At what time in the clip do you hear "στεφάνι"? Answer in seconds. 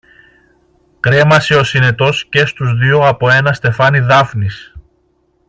3.53-3.99